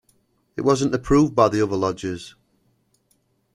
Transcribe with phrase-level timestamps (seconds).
[0.57, 2.33] It wasn't approved by the other lodgers.